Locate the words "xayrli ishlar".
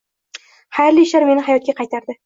0.79-1.29